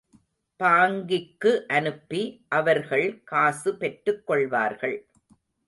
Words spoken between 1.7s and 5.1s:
அனுப்பி அவர்கள் காசு பெற்றுக் கொள்வார்கள்.